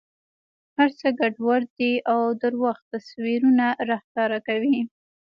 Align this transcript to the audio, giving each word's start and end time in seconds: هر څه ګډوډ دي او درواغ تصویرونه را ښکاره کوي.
هر 0.77 0.89
څه 0.99 1.07
ګډوډ 1.19 1.61
دي 1.77 1.93
او 2.11 2.19
درواغ 2.41 2.77
تصویرونه 2.91 3.67
را 3.89 3.97
ښکاره 4.05 4.39
کوي. 4.47 4.79